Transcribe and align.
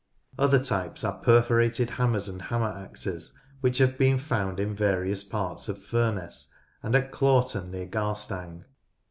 Other 0.39 0.57
types 0.57 1.03
are 1.03 1.19
perforated 1.21 1.91
hammers 1.91 2.27
and 2.27 2.41
hammer 2.41 2.71
axes, 2.75 3.37
which 3.59 3.77
have 3.77 3.99
been 3.99 4.17
found 4.17 4.59
in 4.59 4.73
various 4.75 5.23
parts 5.23 5.69
of 5.69 5.77
Furness 5.77 6.51
and 6.81 6.95
at 6.95 7.11
Claughton 7.11 7.69
near 7.69 7.85
Garstang. 7.85 8.63